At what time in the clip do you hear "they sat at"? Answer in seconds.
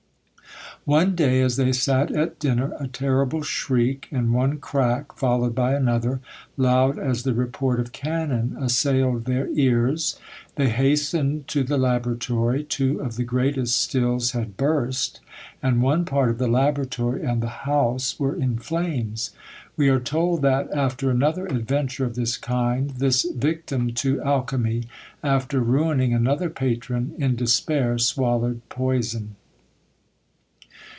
1.57-2.39